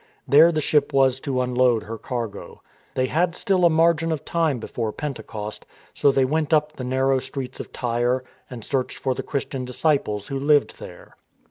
[0.27, 2.63] There the ship was to unload her cargo.
[2.95, 7.19] They had still a margin of time before Pentecost, so they went up the narrow
[7.19, 11.15] streets of Tyre and searched for the Christian disciples who lived there.